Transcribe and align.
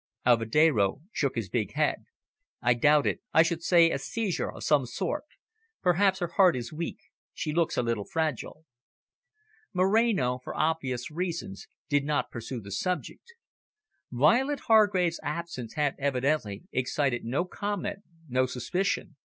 Alvedero 0.25 1.03
shook 1.11 1.35
his 1.35 1.47
big 1.47 1.73
head. 1.73 2.05
"I 2.59 2.73
doubt 2.73 3.05
it. 3.05 3.21
I 3.35 3.43
should 3.43 3.61
say 3.61 3.91
a 3.91 3.99
seizure 3.99 4.51
of 4.51 4.63
some 4.63 4.87
sort. 4.87 5.25
Perhaps 5.83 6.17
her 6.21 6.27
heart 6.37 6.55
is 6.55 6.73
weak. 6.73 6.97
She 7.35 7.53
looks 7.53 7.77
a 7.77 7.83
little 7.83 8.03
fragile." 8.05 8.65
Moreno, 9.75 10.39
for 10.39 10.55
obvious 10.57 11.11
reasons, 11.11 11.67
did 11.87 12.03
not 12.03 12.31
pursue 12.31 12.61
the 12.61 12.71
subject. 12.71 13.35
Violet 14.11 14.61
Hargrave's 14.61 15.19
absence 15.21 15.75
had 15.75 15.93
evidently 15.99 16.63
excited 16.71 17.23
no 17.23 17.45
comment, 17.45 17.99
no 18.27 18.47
suspicion. 18.47 19.17